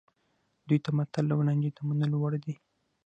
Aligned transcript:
دوی 0.67 0.77
ته 0.85 0.89
متل 0.97 1.27
او 1.33 1.39
لنډۍ 1.47 1.69
د 1.73 1.79
منلو 1.87 2.17
وړ 2.21 2.33
دي 2.45 2.55